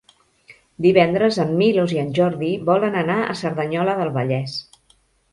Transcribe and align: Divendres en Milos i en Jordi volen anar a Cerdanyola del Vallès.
Divendres 0.83 1.35
en 1.43 1.51
Milos 1.59 1.93
i 1.95 1.99
en 2.03 2.09
Jordi 2.19 2.49
volen 2.69 2.97
anar 3.01 3.17
a 3.25 3.35
Cerdanyola 3.43 3.95
del 4.01 4.11
Vallès. 4.17 4.57